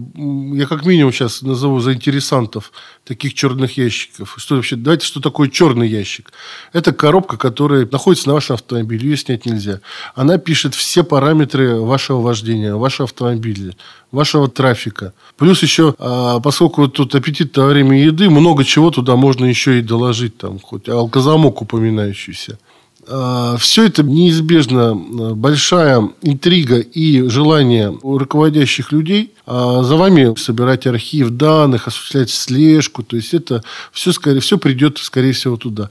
я 0.52 0.66
как 0.66 0.85
минимум 0.85 1.11
сейчас 1.11 1.40
назову 1.40 1.81
заинтересантов 1.81 2.73
таких 3.04 3.33
черных 3.33 3.78
ящиков. 3.78 4.35
Что 4.37 4.57
вообще? 4.57 4.76
Давайте, 4.76 5.07
что 5.07 5.21
такое 5.21 5.49
черный 5.49 5.88
ящик? 5.88 6.31
Это 6.75 6.93
коробка, 6.93 7.38
которая 7.38 7.88
находится 7.90 8.28
на 8.28 8.35
вашем 8.35 8.54
автомобиле, 8.54 9.11
ее 9.11 9.16
снять 9.16 9.47
нельзя. 9.47 9.81
Она 10.14 10.37
пишет 10.37 10.75
все 10.75 11.04
параметры 11.04 11.81
вашего 11.81 12.21
вождения, 12.21 12.75
вашего 12.75 13.04
автомобиля, 13.04 13.75
вашего 14.12 14.49
трафика. 14.49 15.14
Плюс 15.38 15.62
еще, 15.62 15.95
а, 15.99 16.40
поскольку 16.40 16.88
тут 16.88 17.14
аппетит 17.14 17.57
во 17.57 17.69
время 17.69 17.99
еды, 18.04 18.28
много 18.28 18.62
чего 18.62 18.90
туда 18.90 19.16
можно 19.16 19.47
еще 19.47 19.78
и 19.78 19.83
доложить, 19.83 20.37
там 20.37 20.59
хоть 20.59 20.87
алкозамок 20.87 21.62
упоминающийся. 21.62 22.59
А, 23.08 23.56
Все 23.58 23.87
это 23.87 24.02
неизбежно 24.02 24.90
а, 24.90 25.34
большая 25.34 26.11
интрига 26.23 26.78
и 26.78 27.28
желание 27.28 27.96
у 28.02 28.18
руководящих 28.18 28.92
людей 28.92 29.32
а, 29.46 29.82
за 29.82 29.96
вами 29.96 30.38
собирать 30.38 30.87
архив 30.87 31.30
данных, 31.30 31.88
осуществлять 31.88 32.30
слежку. 32.30 33.02
То 33.02 33.16
есть 33.16 33.34
это 33.34 33.62
все, 33.92 34.12
скорее, 34.12 34.40
все 34.40 34.58
придет, 34.58 34.99
скорее 34.99 35.32
всего, 35.32 35.56
туда. 35.56 35.90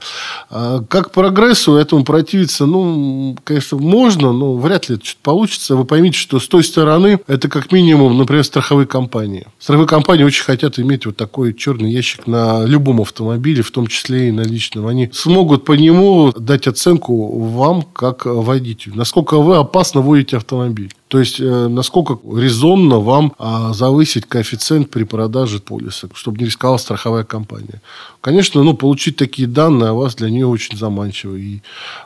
Как 0.50 1.12
прогрессу 1.12 1.74
этому 1.74 2.04
противиться, 2.04 2.66
ну, 2.66 3.36
конечно, 3.44 3.78
можно, 3.78 4.32
но 4.32 4.56
вряд 4.56 4.88
ли 4.88 4.96
это 4.96 5.04
что-то 5.04 5.22
получится. 5.22 5.76
Вы 5.76 5.84
поймите, 5.84 6.18
что 6.18 6.40
с 6.40 6.48
той 6.48 6.64
стороны 6.64 7.20
это 7.26 7.48
как 7.48 7.72
минимум, 7.72 8.18
например, 8.18 8.44
страховые 8.44 8.86
компании. 8.86 9.46
Страховые 9.58 9.88
компании 9.88 10.24
очень 10.24 10.44
хотят 10.44 10.78
иметь 10.78 11.06
вот 11.06 11.16
такой 11.16 11.54
черный 11.54 11.92
ящик 11.92 12.26
на 12.26 12.64
любом 12.64 13.00
автомобиле, 13.00 13.62
в 13.62 13.70
том 13.70 13.86
числе 13.86 14.28
и 14.28 14.32
на 14.32 14.42
личном. 14.42 14.86
Они 14.86 15.10
смогут 15.12 15.64
по 15.64 15.72
нему 15.72 16.32
дать 16.32 16.66
оценку 16.66 17.03
вам 17.08 17.82
как 17.82 18.26
водителю. 18.26 18.96
Насколько 18.96 19.38
вы 19.38 19.56
опасно 19.56 20.00
водите 20.00 20.36
автомобиль. 20.36 20.92
То 21.14 21.20
есть, 21.20 21.38
э, 21.38 21.68
насколько 21.68 22.18
резонно 22.36 22.98
вам 22.98 23.34
а, 23.38 23.72
завысить 23.72 24.26
коэффициент 24.26 24.90
при 24.90 25.04
продаже 25.04 25.60
полиса, 25.60 26.08
чтобы 26.12 26.38
не 26.38 26.46
рисковала 26.46 26.76
страховая 26.76 27.22
компания. 27.22 27.80
Конечно, 28.20 28.64
ну, 28.64 28.74
получить 28.74 29.14
такие 29.14 29.46
данные 29.46 29.90
о 29.90 29.94
вас 29.94 30.16
для 30.16 30.28
нее 30.28 30.48
очень 30.48 30.76
заманчиво. 30.76 31.36
И 31.36 31.60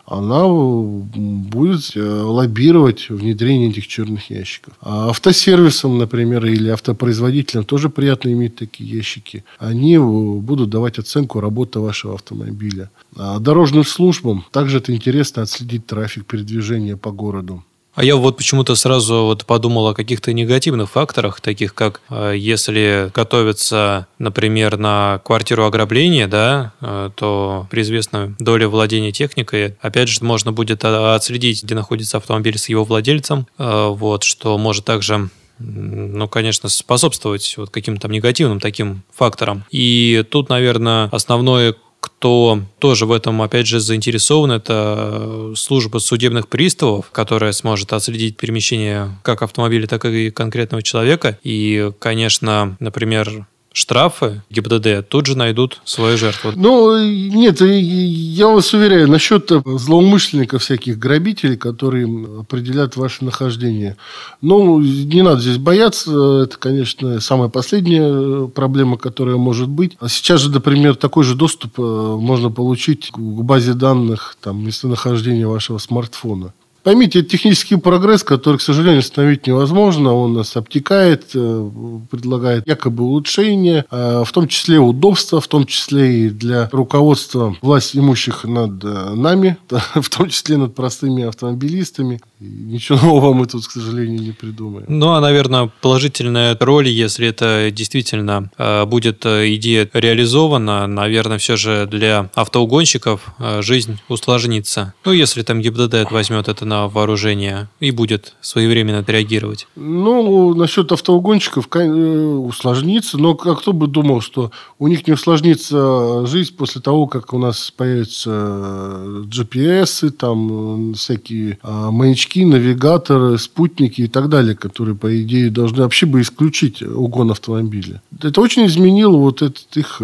она 0.05 0.47
будет 0.47 1.97
э, 1.97 2.03
лоббировать 2.03 3.09
внедрение 3.09 3.71
этих 3.71 3.87
черных 3.87 4.29
ящиков. 4.29 4.75
А 4.83 5.09
автосервисам, 5.09 5.97
например, 5.97 6.45
или 6.45 6.69
автопроизводителям 6.69 7.65
тоже 7.65 7.89
приятно 7.89 8.31
иметь 8.35 8.57
такие 8.57 8.95
ящики. 8.95 9.43
Они 9.59 9.97
будут 9.97 10.69
давать 10.69 10.99
оценку 10.99 11.41
работы 11.41 11.81
вашего 11.81 12.13
автомобиля. 12.13 12.91
А 13.17 13.39
дорожным 13.39 13.85
службам 13.85 14.45
также 14.53 14.77
это 14.77 14.95
интересно 14.95 15.45
отследить 15.45 15.87
трафик 15.87 16.27
передвижения 16.27 16.99
по 16.99 17.11
городу. 17.11 17.65
А 17.99 18.05
я 18.05 18.15
вот 18.15 18.37
почему-то 18.37 18.77
сразу 18.77 19.25
вот 19.25 19.45
подумал 19.45 19.89
о 19.89 19.95
каких-то 19.95 20.33
негативных 20.33 20.89
факторах, 20.89 21.41
таких 21.41 21.75
как 21.75 22.01
э, 22.11 22.35
если 22.37 23.11
готовиться, 23.13 24.07
например, 24.21 24.79
на 24.79 25.21
квартиру 25.25 25.65
ограбления, 25.65 26.29
да, 26.29 26.75
э, 26.81 27.11
то 27.17 27.67
при 27.73 27.83
известной 27.83 28.37
доле 28.39 28.69
владения 28.69 29.11
техникой, 29.11 29.75
опять 29.81 30.11
же, 30.11 30.23
можно 30.23 30.53
будет 30.53 30.85
э, 30.85 31.15
отследить, 31.17 31.65
где 31.65 31.75
находится 31.75 32.19
автомобиль 32.19 32.57
с 32.57 32.69
его 32.69 32.85
владельцем, 32.85 33.49
вот, 33.59 34.23
что 34.23 34.57
может 34.59 34.85
также 34.85 35.29
ну, 35.59 36.29
конечно, 36.29 36.69
способствовать 36.69 37.57
вот 37.57 37.71
каким-то 37.71 38.07
негативным 38.07 38.61
таким 38.61 39.03
факторам. 39.13 39.65
И 39.73 40.25
тут, 40.31 40.51
наверное, 40.51 41.09
основное 41.11 41.75
кто 42.01 42.63
тоже 42.79 43.07
в 43.07 43.13
этом, 43.13 43.43
опять 43.43 43.67
же, 43.67 43.81
заинтересован, 43.81 44.53
это 44.53 45.53
служба 45.57 45.99
судебных 45.99 46.49
приставов, 46.49 47.11
которая 47.11 47.53
сможет 47.53 47.93
отследить 47.93 48.37
перемещение 48.37 49.19
как 49.23 49.43
автомобиля, 49.43 49.87
так 49.87 50.05
и 50.05 50.31
конкретного 50.31 50.83
человека. 50.83 51.39
И, 51.43 51.93
конечно, 51.99 52.77
например, 52.81 53.47
штрафы 53.79 54.43
ГИБДД 54.51 55.09
тут 55.09 55.27
же 55.27 55.39
найдут 55.39 55.81
свою 55.85 56.19
жертву. 56.19 56.51
Ну, 56.57 56.99
нет, 57.01 57.61
я 57.61 58.49
вас 58.49 58.75
уверяю, 58.75 59.09
насчет 59.09 59.53
злоумышленников, 59.65 60.63
всяких 60.63 60.99
грабителей, 60.99 61.57
которые 61.57 62.07
определяют 62.41 62.97
ваше 62.97 63.25
нахождение. 63.25 63.97
Ну, 64.43 64.81
не 64.81 65.23
надо 65.23 65.41
здесь 65.41 65.59
бояться. 65.59 66.43
Это, 66.43 66.57
конечно, 66.59 67.21
самая 67.21 67.49
последняя 67.51 68.49
проблема, 68.49 68.99
которая 68.99 69.37
может 69.37 69.69
быть. 69.69 69.97
А 70.01 70.09
сейчас 70.09 70.41
же, 70.41 70.51
например, 70.51 70.97
такой 70.97 71.23
же 71.23 71.37
доступ 71.37 71.79
э, 71.79 71.83
можно 71.83 72.51
получить 72.51 73.11
к 73.13 73.19
базе 73.19 73.75
данных 73.75 74.37
там, 74.41 74.65
местонахождения 74.65 75.47
вашего 75.47 75.79
смартфона. 75.79 76.53
Поймите, 76.89 77.21
это 77.21 77.29
технический 77.29 77.77
прогресс, 77.77 78.23
который, 78.23 78.57
к 78.57 78.63
сожалению, 78.63 79.01
остановить 79.01 79.47
невозможно. 79.47 80.15
Он 80.15 80.33
нас 80.33 80.57
обтекает, 80.57 81.33
э, 81.35 81.71
предлагает 82.11 82.67
якобы 82.67 83.05
улучшения, 83.05 83.85
э, 83.91 84.23
в 84.25 84.33
том 84.33 84.49
числе 84.49 84.79
удобства, 84.79 85.39
в 85.43 85.49
том 85.49 85.67
числе 85.67 86.21
и 86.21 86.31
для 86.31 86.71
руководства 86.73 87.55
власть 87.61 87.95
имущих 87.95 88.45
над 88.45 88.83
э, 88.83 89.13
нами, 89.15 89.59
в 89.97 90.09
том 90.09 90.31
числе 90.31 90.57
над 90.57 90.75
простыми 90.75 91.25
автомобилистами. 91.25 92.23
Ничего 92.41 92.99
нового 92.99 93.35
мы 93.35 93.45
тут, 93.45 93.67
к 93.67 93.71
сожалению, 93.71 94.23
не 94.23 94.33
придумаем. 94.33 94.87
Ну, 94.89 95.11
а, 95.11 95.21
наверное, 95.21 95.71
положительная 95.83 96.57
роль, 96.59 96.89
если 96.89 97.29
это 97.29 97.71
действительно 97.71 98.51
будет 98.87 99.27
идея 99.27 99.91
реализована, 99.93 100.87
наверное, 100.87 101.37
все 101.39 101.57
же 101.57 101.87
для 101.91 102.31
автоугонщиков 102.35 103.35
жизнь 103.61 103.99
усложнится. 104.09 104.95
Ну, 105.05 105.13
если 105.13 105.43
там 105.43 105.61
ГИБДД 105.61 106.11
возьмет 106.13 106.49
это 106.49 106.65
на 106.65 106.78
вооружение 106.87 107.69
и 107.81 107.91
будет 107.91 108.35
своевременно 108.41 108.99
отреагировать? 108.99 109.67
Ну, 109.75 110.55
насчет 110.55 110.93
автоугонщиков 110.93 111.69
э, 111.75 111.89
усложнится, 111.89 113.19
но 113.19 113.35
кто 113.35 113.73
бы 113.73 113.87
думал, 113.87 114.21
что 114.21 114.53
у 114.79 114.89
них 114.89 115.07
не 115.07 115.15
усложнится 115.15 116.27
жизнь 116.27 116.55
после 116.55 116.81
того, 116.81 117.07
как 117.07 117.33
у 117.33 117.39
нас 117.39 117.73
появятся 117.77 118.31
э, 118.31 119.25
GPS, 119.27 120.11
там 120.11 120.93
э, 120.93 120.95
всякие 120.95 121.59
а, 121.63 121.91
маячки, 121.91 122.45
навигаторы, 122.45 123.39
спутники 123.39 124.03
и 124.03 124.09
так 124.09 124.29
далее, 124.29 124.55
которые, 124.55 124.95
по 124.95 125.21
идее, 125.23 125.51
должны 125.51 125.83
вообще 125.83 126.07
бы 126.07 126.21
исключить 126.21 126.83
угон 126.83 127.31
автомобиля. 127.31 128.03
Это 128.23 128.41
очень 128.41 128.67
изменило 128.67 129.17
вот 129.17 129.43
этот 129.43 129.77
их 129.77 130.01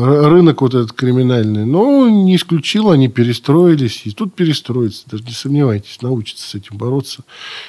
рынок 0.00 0.62
вот 0.62 0.74
этот 0.74 0.92
криминальный. 0.92 1.64
Но 1.64 2.08
не 2.08 2.36
исключил, 2.36 2.90
они 2.90 3.08
перестроились, 3.08 4.02
и 4.04 4.12
тут 4.12 4.34
перестроиться 4.34 5.04
даже 5.10 5.24
не 5.24 5.32
сомневайтесь, 5.32 6.02
научится 6.02 6.48
с 6.48 6.54
этим 6.54 6.76
бороться. 6.76 7.24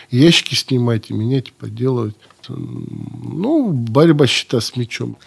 ящики 0.09 0.55
снимать, 0.55 1.09
и 1.09 1.13
менять, 1.13 1.49
и 1.49 1.51
подделывать. 1.51 2.15
Ну, 2.47 3.71
борьба 3.71 4.27
счета 4.27 4.61
с 4.61 4.75
мячом. 4.75 5.17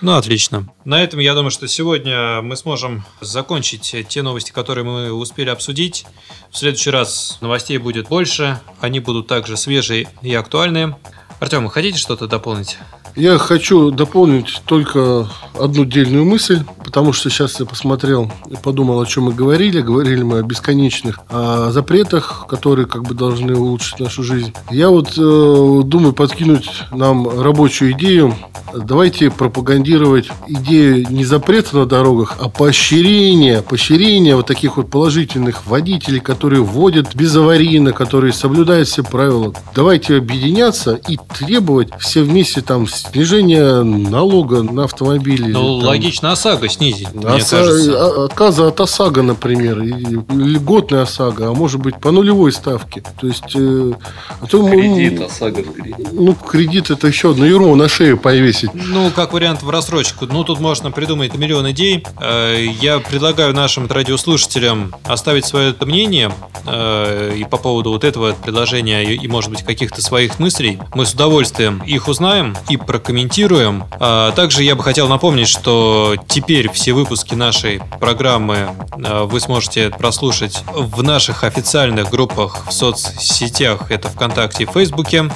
Ну, 0.00 0.14
отлично. 0.14 0.66
На 0.84 1.02
этом, 1.02 1.20
я 1.20 1.34
думаю, 1.34 1.50
что 1.50 1.68
сегодня 1.68 2.40
мы 2.40 2.56
сможем 2.56 3.04
закончить 3.20 3.94
те 4.08 4.22
новости, 4.22 4.50
которые 4.50 4.84
мы 4.84 5.12
успели 5.12 5.50
обсудить. 5.50 6.06
В 6.50 6.56
следующий 6.56 6.90
раз 6.90 7.38
новостей 7.40 7.76
будет 7.76 8.08
больше. 8.08 8.60
Они 8.80 9.00
будут 9.00 9.26
также 9.26 9.56
свежие 9.56 10.08
и 10.22 10.34
актуальные. 10.34 10.96
Артем, 11.38 11.64
вы 11.64 11.70
хотите 11.70 11.98
что-то 11.98 12.26
дополнить? 12.26 12.78
Я 13.16 13.38
хочу 13.38 13.90
дополнить 13.90 14.62
только 14.66 15.28
одну 15.58 15.84
дельную 15.84 16.24
мысль, 16.24 16.64
потому 16.90 17.12
что 17.12 17.30
сейчас 17.30 17.60
я 17.60 17.66
посмотрел 17.66 18.32
и 18.50 18.56
подумал, 18.56 19.00
о 19.00 19.06
чем 19.06 19.24
мы 19.24 19.32
говорили. 19.32 19.80
Говорили 19.80 20.24
мы 20.24 20.38
о 20.38 20.42
бесконечных 20.42 21.20
о 21.28 21.70
запретах, 21.70 22.46
которые 22.48 22.86
как 22.86 23.04
бы 23.04 23.14
должны 23.14 23.54
улучшить 23.54 24.00
нашу 24.00 24.24
жизнь. 24.24 24.52
Я 24.72 24.90
вот 24.90 25.16
э, 25.16 25.82
думаю 25.84 26.12
подкинуть 26.12 26.68
нам 26.90 27.28
рабочую 27.40 27.92
идею. 27.92 28.34
Давайте 28.74 29.30
пропагандировать 29.30 30.30
идею 30.48 31.06
не 31.10 31.24
запрета 31.24 31.76
на 31.76 31.86
дорогах, 31.86 32.38
а 32.40 32.48
поощрения, 32.48 33.62
поощрения 33.62 34.34
вот 34.34 34.46
таких 34.46 34.76
вот 34.76 34.90
положительных 34.90 35.68
водителей, 35.68 36.18
которые 36.18 36.62
вводят 36.62 37.14
безаварийно, 37.14 37.92
которые 37.92 38.32
соблюдают 38.32 38.88
все 38.88 39.04
правила. 39.04 39.54
Давайте 39.76 40.16
объединяться 40.16 40.94
и 40.94 41.18
требовать 41.38 41.90
все 42.00 42.22
вместе 42.22 42.62
там 42.62 42.88
снижение 42.88 43.84
налога 43.84 44.64
на 44.64 44.84
автомобили. 44.84 45.52
Ну, 45.52 45.78
там, 45.78 45.88
логично 45.88 46.32
ОСАГО 46.32 46.68
снизить, 46.80 47.08
ОСА... 47.08 47.16
мне 47.16 47.44
кажется. 47.44 47.92
А, 47.96 48.24
отказа 48.24 48.66
от 48.68 48.80
ОСАГО, 48.80 49.22
например, 49.22 49.80
льготная 49.80 51.02
ОСАГО, 51.02 51.50
а 51.50 51.54
может 51.54 51.80
быть 51.80 51.96
по 51.96 52.10
нулевой 52.10 52.52
ставке. 52.52 53.02
То 53.20 53.26
есть... 53.26 53.54
Э, 53.54 53.92
а 54.40 54.46
то, 54.46 54.66
кредит, 54.66 55.20
ОСАГО 55.20 55.62
в 55.62 55.72
кредит. 55.72 56.12
Ну, 56.12 56.34
кредит 56.34 56.90
это 56.90 57.06
еще 57.06 57.32
одно 57.32 57.44
ермо 57.44 57.74
на 57.76 57.88
шею 57.88 58.18
повесить. 58.18 58.70
Ну, 58.74 59.10
как 59.10 59.32
вариант 59.32 59.62
в 59.62 59.70
рассрочку. 59.70 60.26
Ну, 60.26 60.42
тут 60.44 60.60
можно 60.60 60.90
придумать 60.90 61.34
миллион 61.34 61.70
идей. 61.70 62.04
Э, 62.20 62.66
я 62.80 62.98
предлагаю 62.98 63.54
нашим 63.54 63.86
радиослушателям 63.86 64.94
оставить 65.04 65.44
свое 65.44 65.74
мнение 65.80 66.32
э, 66.66 67.34
и 67.36 67.44
по 67.44 67.58
поводу 67.58 67.90
вот 67.90 68.04
этого 68.04 68.32
предложения 68.32 69.02
и, 69.14 69.28
может 69.28 69.50
быть, 69.50 69.62
каких-то 69.62 70.00
своих 70.02 70.38
мыслей. 70.38 70.80
Мы 70.94 71.04
с 71.04 71.12
удовольствием 71.12 71.82
их 71.86 72.08
узнаем 72.08 72.56
и 72.68 72.76
прокомментируем. 72.76 73.84
А 73.98 74.32
также 74.32 74.62
я 74.62 74.74
бы 74.74 74.82
хотел 74.82 75.08
напомнить, 75.08 75.48
что 75.48 76.16
теперь 76.26 76.69
все 76.72 76.92
выпуски 76.92 77.34
нашей 77.34 77.80
программы 78.00 78.68
а, 79.04 79.24
вы 79.24 79.40
сможете 79.40 79.90
прослушать 79.90 80.62
в 80.72 81.02
наших 81.02 81.44
официальных 81.44 82.10
группах 82.10 82.66
в 82.68 82.72
соцсетях. 82.72 83.90
Это 83.90 84.08
ВКонтакте 84.08 84.64
и 84.64 84.66
Фейсбуке. 84.66 85.30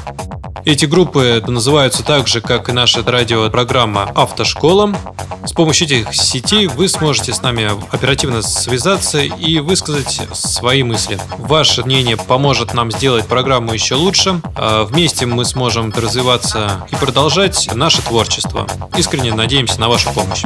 Эти 0.65 0.87
группы 0.87 1.43
называются 1.47 2.03
так 2.03 2.27
же, 2.27 2.41
как 2.41 2.71
и 2.71 2.73
наша 2.73 3.03
радиопрограмма 3.05 4.11
«Автошкола». 4.15 4.97
С 5.45 5.53
помощью 5.53 5.87
этих 5.87 6.15
сетей 6.15 6.69
вы 6.69 6.89
сможете 6.89 7.35
с 7.35 7.43
нами 7.43 7.71
оперативно 7.95 8.41
связаться 8.41 9.21
и 9.21 9.59
высказать 9.59 10.23
свои 10.33 10.83
мысли. 10.83 11.19
Ваше 11.37 11.85
мнение 11.85 12.17
поможет 12.17 12.73
нам 12.73 12.91
сделать 12.91 13.27
программу 13.27 13.75
еще 13.75 13.95
лучше. 13.95 14.41
А 14.57 14.85
вместе 14.85 15.27
мы 15.27 15.45
сможем 15.45 15.93
развиваться 15.95 16.87
и 16.91 16.97
продолжать 16.97 17.69
наше 17.75 18.01
творчество. 18.01 18.67
Искренне 18.97 19.35
надеемся 19.35 19.79
на 19.81 19.89
вашу 19.91 20.11
помощь. 20.13 20.45